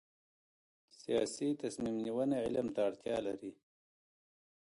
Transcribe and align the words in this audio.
سیاسي 1.01 1.47
تصمیم 1.61 1.95
نیونه 2.05 2.37
علم 2.45 2.67
ته 2.73 2.79
اړتیا 2.87 3.17
لري 3.27 3.51